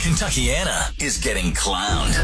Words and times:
Kentuckiana 0.00 0.98
is 1.04 1.18
getting 1.18 1.52
clowned. 1.52 2.14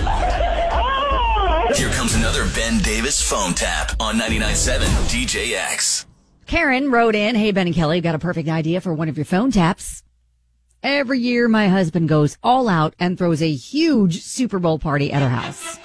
Here 1.76 1.90
comes 1.90 2.14
another 2.14 2.48
Ben 2.54 2.78
Davis 2.78 3.20
phone 3.20 3.52
tap 3.52 3.92
on 4.00 4.18
99.7 4.18 4.78
DJX. 5.10 6.06
Karen 6.46 6.90
wrote 6.90 7.14
in, 7.14 7.34
Hey, 7.34 7.50
Ben 7.50 7.66
and 7.66 7.76
Kelly, 7.76 8.00
got 8.00 8.14
a 8.14 8.18
perfect 8.18 8.48
idea 8.48 8.80
for 8.80 8.94
one 8.94 9.10
of 9.10 9.18
your 9.18 9.26
phone 9.26 9.50
taps. 9.50 10.02
Every 10.82 11.18
year, 11.18 11.48
my 11.48 11.68
husband 11.68 12.08
goes 12.08 12.38
all 12.42 12.70
out 12.70 12.94
and 12.98 13.18
throws 13.18 13.42
a 13.42 13.52
huge 13.52 14.22
Super 14.22 14.58
Bowl 14.58 14.78
party 14.78 15.12
at 15.12 15.22
our 15.22 15.28
house. 15.28 15.78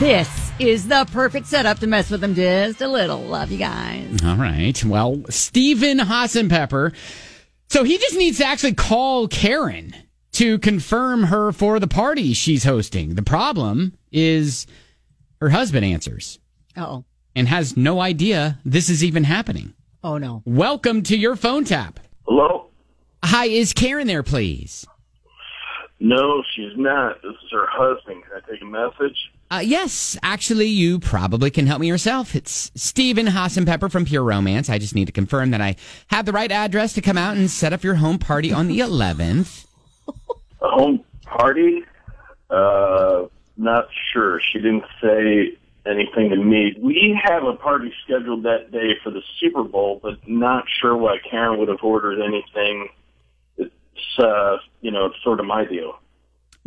This 0.00 0.50
is 0.58 0.88
the 0.88 1.06
perfect 1.12 1.46
setup 1.46 1.78
to 1.78 1.86
mess 1.86 2.10
with 2.10 2.22
them 2.22 2.34
just 2.34 2.80
a 2.80 2.88
little. 2.88 3.20
Love 3.20 3.52
you 3.52 3.58
guys. 3.58 4.18
All 4.24 4.36
right. 4.36 4.84
Well, 4.84 5.22
Steven 5.28 6.00
Hassenpepper. 6.00 6.92
So 7.68 7.84
he 7.84 7.98
just 7.98 8.16
needs 8.16 8.38
to 8.38 8.44
actually 8.46 8.74
call 8.74 9.28
Karen 9.28 9.91
to 10.42 10.58
confirm 10.58 11.22
her 11.22 11.52
for 11.52 11.78
the 11.78 11.86
party 11.86 12.32
she's 12.32 12.64
hosting. 12.64 13.14
The 13.14 13.22
problem 13.22 13.96
is 14.10 14.66
her 15.40 15.50
husband 15.50 15.84
answers 15.84 16.40
Oh, 16.76 17.04
and 17.36 17.46
has 17.46 17.76
no 17.76 18.00
idea 18.00 18.58
this 18.64 18.90
is 18.90 19.04
even 19.04 19.22
happening. 19.22 19.72
oh 20.02 20.18
no. 20.18 20.42
Welcome 20.44 21.04
to 21.04 21.16
your 21.16 21.36
phone 21.36 21.62
tap. 21.64 22.00
Hello? 22.26 22.70
Hi, 23.22 23.44
is 23.46 23.72
Karen 23.72 24.08
there, 24.08 24.24
please? 24.24 24.84
No, 26.00 26.42
she's 26.56 26.76
not. 26.76 27.22
This 27.22 27.34
is 27.44 27.50
her 27.52 27.66
husband. 27.70 28.24
Can 28.24 28.42
I 28.44 28.50
take 28.50 28.62
a 28.62 28.64
message? 28.64 29.16
Uh, 29.48 29.60
yes, 29.64 30.18
actually, 30.24 30.66
you 30.66 30.98
probably 30.98 31.52
can 31.52 31.68
help 31.68 31.80
me 31.80 31.86
yourself. 31.86 32.34
It's 32.34 32.72
Steven 32.74 33.26
Hassenpepper 33.26 33.92
from 33.92 34.04
Pure 34.06 34.24
Romance. 34.24 34.68
I 34.68 34.78
just 34.78 34.96
need 34.96 35.04
to 35.04 35.12
confirm 35.12 35.52
that 35.52 35.60
I 35.60 35.76
have 36.08 36.26
the 36.26 36.32
right 36.32 36.50
address 36.50 36.94
to 36.94 37.00
come 37.00 37.16
out 37.16 37.36
and 37.36 37.48
set 37.48 37.72
up 37.72 37.84
your 37.84 37.94
home 37.94 38.18
party 38.18 38.52
on 38.52 38.66
the 38.66 38.80
11th. 38.80 39.66
A 40.62 40.68
home 40.68 41.04
party? 41.24 41.84
Uh, 42.48 43.26
not 43.56 43.88
sure. 44.12 44.40
She 44.40 44.58
didn't 44.58 44.84
say 45.00 45.58
anything 45.86 46.30
to 46.30 46.36
me. 46.36 46.76
We 46.80 47.20
have 47.24 47.44
a 47.44 47.54
party 47.54 47.92
scheduled 48.04 48.44
that 48.44 48.70
day 48.70 48.92
for 49.02 49.10
the 49.10 49.22
Super 49.40 49.64
Bowl, 49.64 50.00
but 50.02 50.26
not 50.28 50.64
sure 50.80 50.96
why 50.96 51.18
Karen 51.28 51.58
would 51.58 51.68
have 51.68 51.82
ordered 51.82 52.20
anything. 52.22 52.88
It's, 53.56 54.18
uh, 54.18 54.58
you 54.80 54.90
know, 54.90 55.06
it's 55.06 55.22
sort 55.22 55.40
of 55.40 55.46
my 55.46 55.64
deal. 55.64 55.98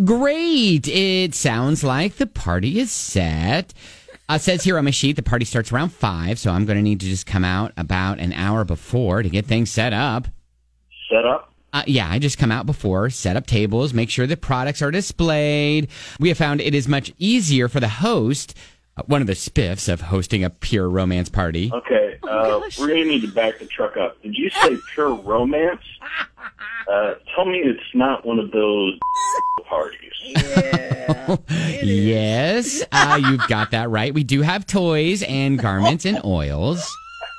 Great. 0.03 0.87
It 0.87 1.33
sounds 1.33 1.83
like 1.83 2.15
the 2.15 2.27
party 2.27 2.79
is 2.79 2.91
set. 2.91 3.73
Uh, 4.27 4.37
says 4.37 4.63
here 4.63 4.77
on 4.77 4.85
my 4.85 4.91
sheet 4.91 5.15
the 5.15 5.23
party 5.23 5.45
starts 5.45 5.71
around 5.71 5.89
5, 5.89 6.39
so 6.39 6.51
I'm 6.51 6.65
going 6.65 6.77
to 6.77 6.83
need 6.83 6.99
to 6.99 7.05
just 7.05 7.25
come 7.27 7.45
out 7.45 7.71
about 7.77 8.19
an 8.19 8.33
hour 8.33 8.65
before 8.65 9.21
to 9.21 9.29
get 9.29 9.45
things 9.45 9.71
set 9.71 9.93
up. 9.93 10.27
Set 11.09 11.25
up? 11.25 11.53
Uh, 11.75 11.83
yeah, 11.87 12.09
I 12.09 12.19
just 12.19 12.37
come 12.37 12.53
out 12.53 12.65
before, 12.65 13.09
set 13.09 13.35
up 13.35 13.47
tables, 13.47 13.93
make 13.93 14.09
sure 14.09 14.25
the 14.25 14.37
products 14.37 14.81
are 14.81 14.91
displayed. 14.91 15.89
We 16.21 16.29
have 16.29 16.37
found 16.37 16.61
it 16.61 16.73
is 16.73 16.87
much 16.87 17.11
easier 17.17 17.67
for 17.67 17.81
the 17.81 17.89
host, 17.89 18.57
uh, 18.95 19.03
one 19.07 19.19
of 19.19 19.27
the 19.27 19.33
spiffs 19.33 19.91
of 19.91 19.99
hosting 19.99 20.45
a 20.45 20.49
pure 20.49 20.89
romance 20.89 21.27
party. 21.27 21.69
Okay, 21.73 22.17
uh, 22.23 22.61
we're 22.79 22.87
going 22.87 23.03
to 23.03 23.09
need 23.09 23.23
to 23.23 23.27
back 23.27 23.59
the 23.59 23.65
truck 23.65 23.97
up. 23.97 24.21
Did 24.23 24.37
you 24.37 24.49
say 24.51 24.77
pure 24.93 25.15
romance? 25.15 25.81
Uh, 26.87 27.15
tell 27.33 27.45
me 27.45 27.57
it's 27.57 27.81
not 27.95 28.23
one 28.27 28.37
of 28.37 28.51
those 28.51 28.99
parties. 29.67 30.11
yes, 31.83 32.83
uh, 32.91 33.19
you've 33.27 33.47
got 33.47 33.71
that 33.71 33.89
right. 33.89 34.13
We 34.13 34.23
do 34.23 34.43
have 34.43 34.67
toys 34.67 35.23
and 35.23 35.57
garments 35.57 36.05
and 36.05 36.23
oils. 36.23 36.87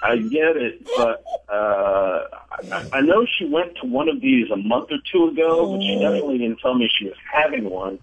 I 0.02 0.16
get 0.16 0.56
it, 0.56 0.84
but 0.96 1.24
uh, 1.48 2.24
I, 2.72 2.98
I 2.98 3.00
know 3.00 3.26
she 3.38 3.44
went 3.44 3.76
to 3.82 3.86
one 3.86 4.08
of 4.08 4.20
these 4.20 4.50
a 4.50 4.56
month 4.56 4.90
or 4.90 4.98
two 5.12 5.28
ago, 5.28 5.72
but 5.72 5.82
she 5.82 5.98
definitely 5.98 6.38
didn't 6.38 6.60
tell 6.60 6.74
me 6.74 6.90
she 6.98 7.06
was 7.06 7.16
having 7.32 7.68
one. 7.70 7.98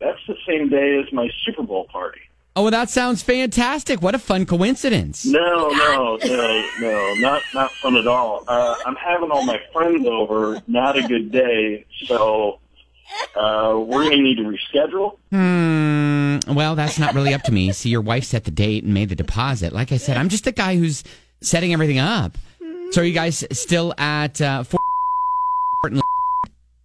That's 0.00 0.20
the 0.26 0.36
same 0.46 0.68
day 0.68 0.98
as 0.98 1.12
my 1.12 1.28
Super 1.44 1.62
Bowl 1.62 1.84
party. 1.84 2.20
Oh, 2.56 2.62
well, 2.62 2.70
that 2.72 2.90
sounds 2.90 3.22
fantastic. 3.22 4.02
What 4.02 4.16
a 4.16 4.18
fun 4.18 4.44
coincidence. 4.44 5.24
No, 5.24 5.68
no, 5.68 6.18
no, 6.24 6.64
no, 6.80 7.14
not 7.14 7.42
not 7.54 7.70
fun 7.72 7.96
at 7.96 8.06
all. 8.08 8.42
Uh, 8.48 8.74
I'm 8.84 8.96
having 8.96 9.30
all 9.30 9.44
my 9.44 9.60
friends 9.72 10.06
over. 10.08 10.60
Not 10.66 10.98
a 10.98 11.02
good 11.06 11.30
day, 11.30 11.86
so 12.06 12.58
uh, 13.36 13.78
we're 13.78 14.04
gonna 14.04 14.16
need 14.22 14.38
to 14.38 14.42
reschedule. 14.42 15.18
Hmm. 15.30 16.52
Well, 16.52 16.74
that's 16.74 16.98
not 16.98 17.14
really 17.14 17.32
up 17.32 17.42
to 17.42 17.52
me. 17.52 17.72
See, 17.72 17.90
your 17.90 18.00
wife 18.00 18.24
set 18.24 18.44
the 18.44 18.50
date 18.50 18.82
and 18.82 18.92
made 18.92 19.10
the 19.10 19.16
deposit. 19.16 19.72
Like 19.72 19.92
I 19.92 19.96
said, 19.96 20.16
I'm 20.16 20.28
just 20.28 20.44
the 20.44 20.52
guy 20.52 20.76
who's 20.76 21.04
setting 21.40 21.72
everything 21.72 21.98
up. 21.98 22.36
So, 22.90 23.02
are 23.02 23.04
you 23.04 23.12
guys 23.12 23.44
still 23.52 23.94
at 23.98 24.40
uh, 24.40 24.62
Fort? 24.62 24.82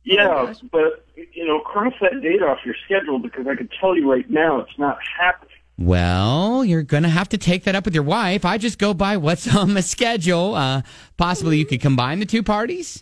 Yeah, 0.06 0.54
but 0.72 1.06
you 1.34 1.48
know, 1.48 1.60
cross 1.60 1.94
that 2.02 2.22
date 2.22 2.42
off 2.42 2.60
your 2.66 2.76
schedule 2.86 3.20
because 3.20 3.48
I 3.48 3.56
can 3.56 3.70
tell 3.80 3.96
you 3.96 4.12
right 4.12 4.30
now 4.30 4.60
it's 4.60 4.78
not 4.78 4.98
happening. 5.18 5.50
Well, 5.78 6.66
you're 6.66 6.84
gonna 6.84 7.10
have 7.10 7.30
to 7.30 7.38
take 7.38 7.64
that 7.64 7.76
up 7.76 7.86
with 7.86 7.96
your 7.96 8.04
wife. 8.04 8.44
I 8.46 8.58
just 8.58 8.80
go 8.80 8.94
by 8.94 9.18
what's 9.18 9.54
on 9.56 9.74
the 9.74 9.82
schedule. 9.82 10.56
Uh, 10.56 10.82
possibly 11.18 11.58
you 11.58 11.66
could 11.66 11.82
combine 11.82 12.20
the 12.20 12.26
two 12.26 12.44
parties. 12.44 13.02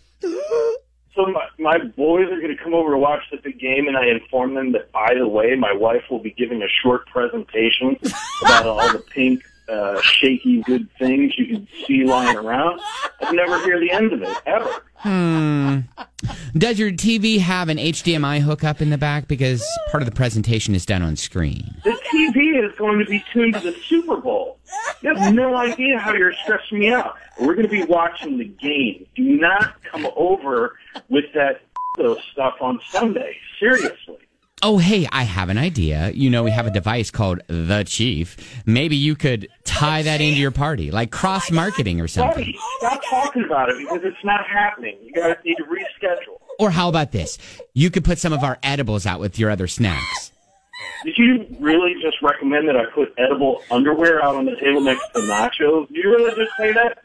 So 1.15 1.25
my, 1.25 1.45
my 1.59 1.77
boys 1.77 2.27
are 2.31 2.39
going 2.39 2.55
to 2.55 2.63
come 2.63 2.73
over 2.73 2.91
to 2.91 2.97
watch 2.97 3.21
the 3.31 3.37
big 3.37 3.59
game, 3.59 3.87
and 3.89 3.97
I 3.97 4.05
inform 4.07 4.53
them 4.53 4.71
that, 4.71 4.91
by 4.93 5.13
the 5.13 5.27
way, 5.27 5.55
my 5.55 5.73
wife 5.73 6.03
will 6.09 6.19
be 6.19 6.31
giving 6.31 6.61
a 6.63 6.69
short 6.69 7.05
presentation 7.07 7.97
about 8.41 8.65
all 8.65 8.93
the 8.93 8.99
pink, 8.99 9.43
uh, 9.71 10.01
shaky, 10.01 10.61
good 10.61 10.89
things 10.99 11.33
you 11.37 11.47
can 11.47 11.67
see 11.87 12.03
lying 12.03 12.37
around. 12.37 12.79
I'd 13.21 13.33
never 13.33 13.63
hear 13.63 13.79
the 13.79 13.91
end 13.91 14.13
of 14.13 14.21
it 14.21 14.37
ever. 14.45 14.83
Hmm. 14.95 15.79
Does 16.53 16.77
your 16.77 16.91
TV 16.91 17.39
have 17.39 17.69
an 17.69 17.77
HDMI 17.77 18.41
hookup 18.41 18.81
in 18.81 18.89
the 18.89 18.97
back? 18.97 19.27
Because 19.27 19.65
part 19.89 20.03
of 20.03 20.09
the 20.09 20.15
presentation 20.15 20.75
is 20.75 20.85
done 20.85 21.01
on 21.01 21.15
screen. 21.15 21.75
The 21.83 21.97
TV 22.13 22.63
is 22.63 22.77
going 22.77 22.99
to 22.99 23.05
be 23.05 23.23
tuned 23.33 23.55
to 23.55 23.59
the 23.61 23.73
Super 23.73 24.17
Bowl. 24.17 24.59
You 25.01 25.15
have 25.15 25.33
no 25.33 25.55
idea 25.55 25.97
how 25.97 26.13
you're 26.13 26.33
stressing 26.43 26.79
me 26.79 26.91
out. 26.91 27.15
We're 27.39 27.55
going 27.55 27.67
to 27.67 27.71
be 27.71 27.83
watching 27.83 28.37
the 28.37 28.45
game. 28.45 29.07
Do 29.15 29.23
not 29.23 29.81
come 29.83 30.07
over 30.15 30.77
with 31.09 31.25
that 31.33 31.61
stuff 32.31 32.55
on 32.61 32.79
Sunday. 32.89 33.37
Seriously. 33.59 34.17
Oh, 34.63 34.77
hey, 34.77 35.07
I 35.11 35.23
have 35.23 35.49
an 35.49 35.57
idea. 35.57 36.11
You 36.11 36.29
know, 36.29 36.43
we 36.43 36.51
have 36.51 36.67
a 36.67 36.71
device 36.71 37.09
called 37.09 37.41
The 37.47 37.83
Chief. 37.83 38.61
Maybe 38.65 38.95
you 38.95 39.15
could 39.15 39.47
tie 39.63 40.03
that 40.03 40.21
into 40.21 40.39
your 40.39 40.51
party, 40.51 40.91
like 40.91 41.09
cross 41.09 41.49
marketing 41.49 41.99
or 41.99 42.07
something. 42.07 42.43
Buddy, 42.45 42.59
stop 42.77 43.01
talking 43.09 43.43
about 43.43 43.69
it 43.69 43.79
because 43.79 44.01
it's 44.03 44.23
not 44.23 44.45
happening. 44.45 44.97
You 45.01 45.13
guys 45.13 45.37
need 45.43 45.55
to 45.55 45.63
reschedule. 45.63 46.37
Or 46.59 46.69
how 46.69 46.89
about 46.89 47.11
this? 47.11 47.39
You 47.73 47.89
could 47.89 48.05
put 48.05 48.19
some 48.19 48.33
of 48.33 48.43
our 48.43 48.59
edibles 48.61 49.07
out 49.07 49.19
with 49.19 49.39
your 49.39 49.49
other 49.49 49.67
snacks. 49.67 50.31
Did 51.03 51.17
you 51.17 51.45
really 51.59 51.95
just 51.99 52.21
recommend 52.21 52.67
that 52.67 52.77
I 52.77 52.85
put 52.93 53.15
edible 53.17 53.63
underwear 53.71 54.23
out 54.23 54.35
on 54.35 54.45
the 54.45 54.55
table 54.57 54.81
next 54.81 55.07
to 55.13 55.21
nachos? 55.21 55.87
Did 55.87 55.97
you 56.03 56.11
really 56.11 56.35
just 56.35 56.55
say 56.57 56.71
that? 56.73 57.03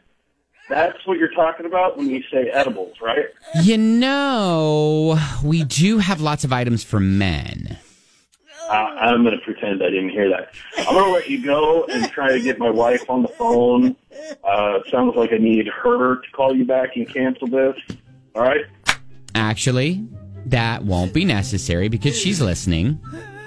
That's 0.69 1.05
what 1.05 1.17
you're 1.17 1.31
talking 1.31 1.65
about 1.65 1.97
when 1.97 2.09
you 2.09 2.21
say 2.31 2.49
edibles, 2.49 2.97
right? 3.01 3.25
You 3.61 3.77
know, 3.77 5.17
we 5.43 5.63
do 5.63 5.99
have 5.99 6.19
lots 6.19 6.43
of 6.43 6.51
items 6.51 6.83
for 6.83 6.99
men. 6.99 7.77
Uh, 8.69 8.73
I'm 8.73 9.23
going 9.23 9.37
to 9.37 9.43
pretend 9.45 9.81
I 9.81 9.89
didn't 9.89 10.09
hear 10.09 10.29
that. 10.29 10.53
I'm 10.79 10.93
going 10.93 11.05
to 11.05 11.11
let 11.11 11.29
you 11.29 11.41
go 11.43 11.85
and 11.85 12.11
try 12.11 12.33
to 12.33 12.41
get 12.41 12.59
my 12.59 12.69
wife 12.69 13.09
on 13.09 13.21
the 13.21 13.29
phone. 13.29 13.95
Uh, 14.43 14.79
sounds 14.91 15.15
like 15.15 15.31
I 15.31 15.37
need 15.37 15.67
her 15.67 16.17
to 16.17 16.31
call 16.31 16.53
you 16.53 16.65
back 16.65 16.97
and 16.97 17.07
cancel 17.07 17.47
this. 17.47 17.77
All 18.35 18.41
right? 18.41 18.65
Actually, 19.35 20.05
that 20.47 20.83
won't 20.83 21.13
be 21.13 21.23
necessary 21.23 21.87
because 21.87 22.19
she's 22.19 22.41
listening. 22.41 22.99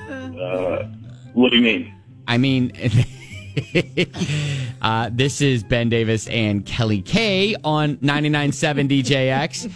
Uh, 0.09 0.89
what 1.35 1.51
do 1.51 1.57
you 1.57 1.63
mean? 1.63 1.95
I 2.27 2.39
mean, 2.39 2.73
uh, 4.83 5.11
this 5.13 5.41
is 5.41 5.63
Ben 5.63 5.89
Davis 5.89 6.27
and 6.29 6.65
Kelly 6.65 7.03
K 7.03 7.57
on 7.65 7.97
99.7 7.99 8.89
DJX. 8.89 9.73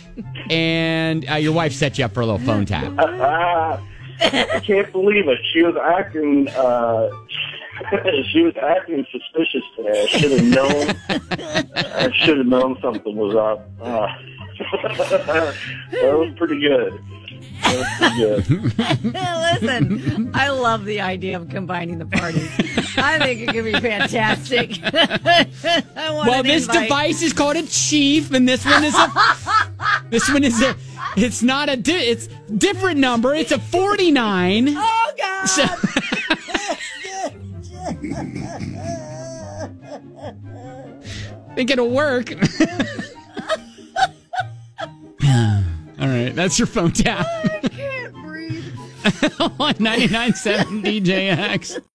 And 0.50 1.28
uh, 1.30 1.34
your 1.34 1.52
wife 1.52 1.72
set 1.72 1.98
you 1.98 2.04
up 2.04 2.12
for 2.12 2.20
a 2.20 2.26
little 2.26 2.44
phone 2.44 2.66
tap. 2.66 2.92
Uh, 2.98 3.78
I 4.20 4.60
can't 4.64 4.90
believe 4.92 5.28
it. 5.28 5.38
She 5.52 5.62
was 5.62 5.76
acting. 5.76 6.48
Uh, 6.48 7.10
she 8.32 8.42
was 8.42 8.54
acting 8.56 9.06
suspicious 9.10 9.62
today. 9.76 10.02
I 10.02 10.06
should 10.06 10.30
have 10.32 10.44
known. 10.44 10.96
I 11.74 12.10
should 12.14 12.38
have 12.38 12.46
known 12.46 12.78
something 12.80 13.16
was 13.16 13.34
up. 13.34 13.68
Uh, 13.80 14.06
that 15.90 16.16
was 16.16 16.32
pretty 16.36 16.60
good. 16.60 17.00
That 17.64 17.78
was 17.78 18.46
pretty 18.46 19.10
good. 19.10 19.62
Listen, 19.62 20.30
I 20.34 20.50
love 20.50 20.84
the 20.84 21.00
idea 21.00 21.36
of 21.36 21.48
combining 21.48 21.98
the 21.98 22.06
parties. 22.06 22.48
I 22.96 23.18
think 23.18 23.40
it 23.40 23.48
could 23.52 23.64
be 23.64 23.72
fantastic. 23.72 24.78
I 24.84 26.10
want 26.12 26.28
Well, 26.30 26.42
this 26.42 26.66
invite. 26.66 26.82
device 26.84 27.22
is 27.22 27.32
called 27.32 27.56
a 27.56 27.66
Chief, 27.66 28.32
and 28.32 28.48
this 28.48 28.64
one 28.64 28.84
is 28.84 28.94
a. 28.94 29.12
this 30.10 30.28
one 30.30 30.44
is 30.44 30.60
a. 30.62 30.76
It's 31.16 31.42
not 31.42 31.68
a. 31.68 31.76
Di- 31.76 31.92
it's 32.10 32.28
different 32.56 33.00
number. 33.00 33.34
It's 33.34 33.52
a 33.52 33.58
49. 33.58 34.68
Oh 34.76 35.12
God! 35.18 35.46
So- 35.46 35.64
think 41.54 41.70
it'll 41.70 41.90
work. 41.90 42.30
That's 46.44 46.58
your 46.58 46.66
phone 46.66 46.92
tap. 46.92 47.26
I 47.26 47.68
can't. 47.70 48.12
Breathe. 48.12 48.66
On 49.40 49.72
99.7 49.72 50.84
DJX. 50.84 51.80